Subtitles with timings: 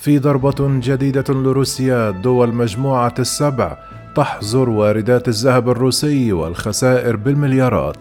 [0.00, 3.76] في ضربة جديدة لروسيا دول مجموعة السبع
[4.16, 7.96] تحظر واردات الذهب الروسي والخسائر بالمليارات.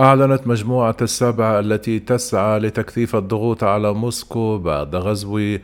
[0.00, 5.58] أعلنت مجموعة السبع التي تسعى لتكثيف الضغوط على موسكو بعد غزو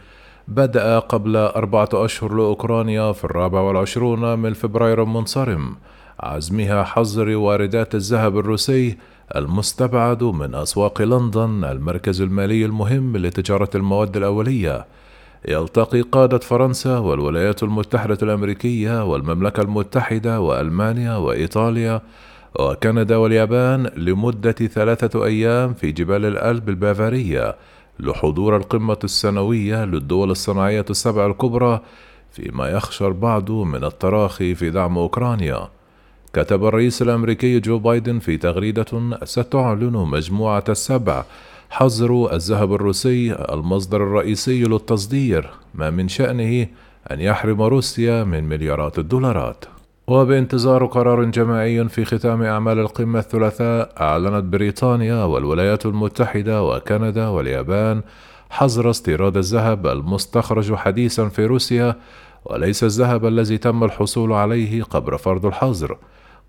[0.49, 5.77] بدأ قبل أربعة أشهر لأوكرانيا في الرابع والعشرون من فبراير المنصرم
[6.21, 8.97] عزمها حظر واردات الذهب الروسي
[9.37, 14.87] المستبعد من أسواق لندن المركز المالي المهم لتجارة المواد الأولية.
[15.49, 22.01] يلتقي قادة فرنسا والولايات المتحدة الأمريكية والمملكة المتحدة وألمانيا وإيطاليا
[22.61, 27.57] وكندا واليابان لمدة ثلاثة أيام في جبال الألب البافارية.
[28.01, 31.81] لحضور القمة السنوية للدول الصناعية السبع الكبرى
[32.33, 35.69] فيما يخشى البعض من التراخي في دعم أوكرانيا.
[36.33, 38.87] كتب الرئيس الأمريكي جو بايدن في تغريدة
[39.25, 41.25] ستعلن مجموعة السبع
[41.71, 46.67] حظر الذهب الروسي المصدر الرئيسي للتصدير ما من شأنه
[47.11, 49.65] أن يحرم روسيا من مليارات الدولارات.
[50.09, 58.03] وبانتظار قرار جماعي في ختام أعمال القمة الثلاثاء أعلنت بريطانيا والولايات المتحدة وكندا واليابان
[58.51, 61.97] حظر استيراد الذهب المستخرج حديثا في روسيا
[62.45, 65.99] وليس الذهب الذي تم الحصول عليه قبل فرض الحظر.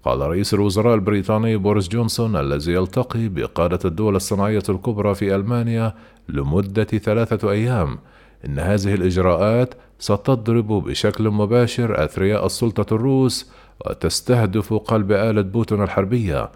[0.03, 5.93] قال رئيس الوزراء البريطاني بوريس جونسون الذي يلتقي بقادة الدول الصناعية الكبرى في ألمانيا
[6.29, 7.97] لمدة ثلاثة أيام.
[8.45, 13.51] إن هذه الإجراءات ستضرب بشكل مباشر أثرياء السلطة الروس
[13.85, 16.49] وتستهدف قلب آلة بوتين الحربية.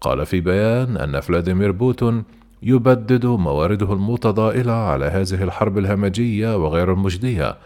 [0.00, 2.24] قال في بيان أن فلاديمير بوتين
[2.62, 7.56] يبدد موارده المتضائلة على هذه الحرب الهمجية وغير المجدية.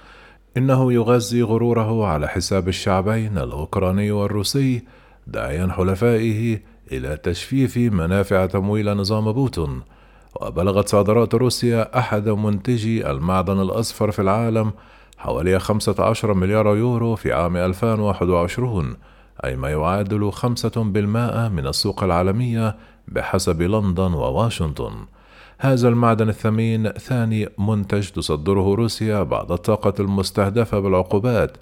[0.57, 4.83] إنه يغذي غروره على حساب الشعبين الأوكراني والروسي
[5.27, 6.61] داعيا حلفائه
[6.93, 9.83] إلى تجفيف منابع تمويل نظام بوتين.
[10.41, 14.73] وبلغت صادرات روسيا أحد منتجي المعدن الأصفر في العالم
[15.19, 18.97] حوالي 15 مليار يورو في عام 2021
[19.45, 20.79] أي ما يعادل 5%
[21.49, 22.77] من السوق العالمية
[23.09, 24.93] بحسب لندن وواشنطن.
[25.59, 31.57] هذا المعدن الثمين ثاني منتج تصدره روسيا بعد الطاقة المستهدفة بالعقوبات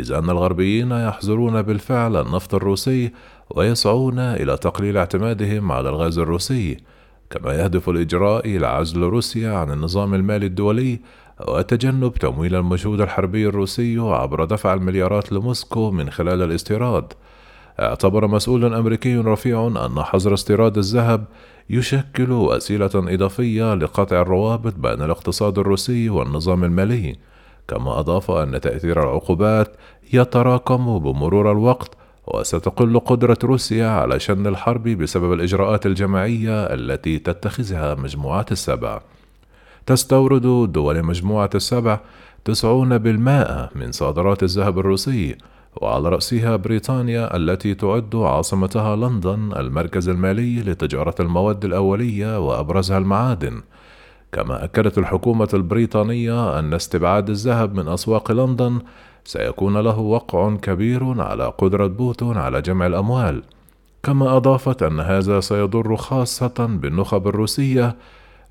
[0.00, 3.12] إذ أن الغربيين يحظرون بالفعل النفط الروسي
[3.50, 6.76] ويسعون إلى تقليل اعتمادهم على الغاز الروسي
[7.30, 11.00] كما يهدف الإجراء إلى عزل روسيا عن النظام المالي الدولي
[11.46, 17.12] وتجنب تمويل المجهود الحربي الروسي عبر دفع المليارات لموسكو من خلال الاستيراد
[17.80, 21.24] اعتبر مسؤول أمريكي رفيع أن حظر استيراد الذهب
[21.70, 27.16] يشكل وسيلة إضافية لقطع الروابط بين الاقتصاد الروسي والنظام المالي
[27.68, 29.76] كما أضاف أن تأثير العقوبات
[30.12, 38.52] يتراكم بمرور الوقت وستقل قدرة روسيا على شن الحرب بسبب الإجراءات الجماعية التي تتخذها مجموعات
[38.52, 39.00] السبع.
[39.88, 42.00] تستورد دول مجموعة السبع
[42.44, 45.36] تسعون بالمائة من صادرات الذهب الروسي
[45.76, 53.62] وعلى رأسها بريطانيا التي تعد عاصمتها لندن المركز المالي لتجارة المواد الأولية وأبرزها المعادن.
[54.32, 58.78] كما أكدت الحكومة البريطانية أن استبعاد الذهب من أسواق لندن
[59.24, 63.42] سيكون له وقع كبير على قدرة بوتون على جمع الأموال.
[64.02, 67.96] كما أضافت أن هذا سيضر خاصة بالنخب الروسية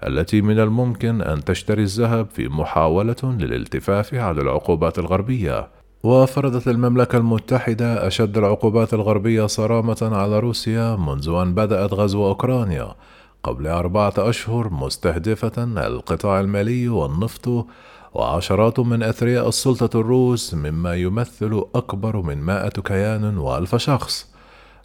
[0.04, 5.68] التي من الممكن أن تشتري الذهب في محاولة للالتفاف على العقوبات الغربية.
[6.04, 12.96] وفرضت المملكة المتحدة أشد العقوبات الغربية صرامة على روسيا منذ أن بدأت غزو أوكرانيا
[13.44, 17.66] قبل أربعة أشهر مستهدفة القطاع المالي والنفط
[18.14, 24.37] وعشرات من أثرياء السلطة الروس مما يمثل أكبر من مائة كيان وألف شخص.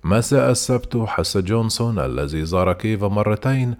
[0.04, 3.74] مساء السبت حث جونسون الذي زار كييف مرتين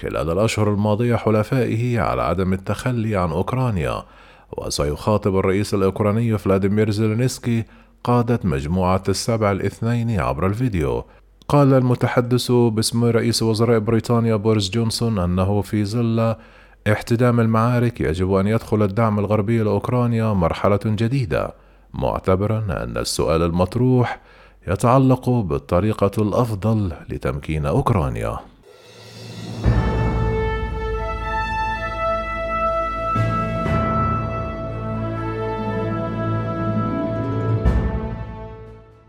[0.00, 4.02] خلال الأشهر الماضية حلفائه على عدم التخلي عن أوكرانيا.
[4.52, 7.64] وسيخاطب الرئيس الأوكراني فلاديمير زيلينسكي
[8.04, 11.04] قادة مجموعة السبع الاثنين عبر الفيديو.
[11.48, 16.34] قال المتحدث باسم رئيس وزراء بريطانيا بوريس جونسون أنه في ظل
[16.92, 21.54] احتدام المعارك يجب أن يدخل الدعم الغربي لأوكرانيا مرحلة جديدة.
[21.94, 24.20] معتبرا أن السؤال المطروح
[24.68, 28.38] يتعلق بالطريقة الأفضل لتمكين أوكرانيا.